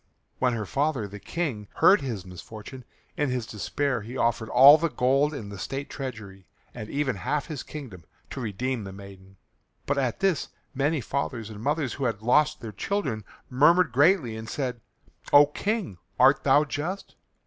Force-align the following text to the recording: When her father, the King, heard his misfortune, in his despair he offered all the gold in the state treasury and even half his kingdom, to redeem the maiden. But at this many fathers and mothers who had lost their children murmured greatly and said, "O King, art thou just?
When 0.39 0.53
her 0.53 0.65
father, 0.65 1.07
the 1.07 1.19
King, 1.19 1.67
heard 1.75 2.01
his 2.01 2.25
misfortune, 2.25 2.85
in 3.15 3.29
his 3.29 3.45
despair 3.45 4.01
he 4.01 4.17
offered 4.17 4.49
all 4.49 4.79
the 4.79 4.89
gold 4.89 5.31
in 5.31 5.49
the 5.49 5.59
state 5.59 5.91
treasury 5.91 6.47
and 6.73 6.89
even 6.89 7.17
half 7.17 7.45
his 7.45 7.61
kingdom, 7.61 8.05
to 8.31 8.41
redeem 8.41 8.83
the 8.83 8.91
maiden. 8.93 9.37
But 9.85 9.99
at 9.99 10.19
this 10.19 10.49
many 10.73 11.01
fathers 11.01 11.51
and 11.51 11.61
mothers 11.61 11.93
who 11.93 12.05
had 12.05 12.23
lost 12.23 12.61
their 12.61 12.71
children 12.71 13.23
murmured 13.47 13.91
greatly 13.91 14.35
and 14.35 14.49
said, 14.49 14.81
"O 15.31 15.45
King, 15.45 15.99
art 16.17 16.43
thou 16.43 16.63
just? 16.63 17.13